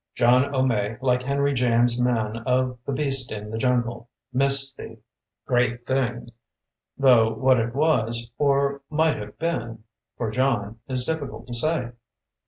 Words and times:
John 0.15 0.45
O'May, 0.55 0.97
like 0.99 1.21
Henry 1.21 1.53
James's 1.53 1.99
man 1.99 2.37
of 2.37 2.79
"The 2.87 2.91
Beast 2.91 3.31
in 3.31 3.51
the 3.51 3.59
Jungle", 3.59 4.09
missed 4.33 4.75
the 4.75 4.97
great 5.45 5.85
thing— 5.85 6.29
though 6.97 7.31
what 7.31 7.59
it 7.59 7.75
was, 7.75 8.31
or 8.39 8.81
might 8.89 9.17
have 9.17 9.37
been, 9.37 9.83
for 10.17 10.31
John 10.31 10.79
is 10.89 11.05
difScult 11.05 11.45
to 11.45 11.53
say. 11.53 11.91